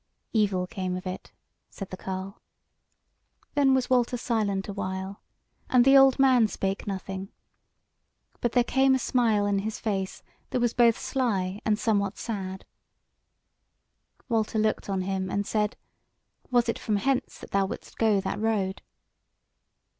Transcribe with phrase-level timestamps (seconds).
[0.33, 1.31] "Evil came of it,"
[1.69, 2.39] said the carle.
[3.53, 5.21] Then was Walter silent a while,
[5.69, 7.29] and the old man spake nothing;
[8.39, 12.65] but there came a smile in his face that was both sly and somewhat sad.
[14.27, 15.77] Walter looked on him and said:
[16.49, 18.81] "Was it from hence that thou wouldst go that road?"